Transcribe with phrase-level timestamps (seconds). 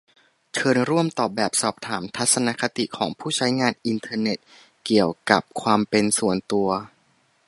[0.53, 4.37] เชิญร่วมตอบแบบสอบถาม "ทัศนคติของผู้ใช้งานอินเทอร์เน็ต
[4.85, 6.69] เกี่ยวกับความเป็นส่วนตัว"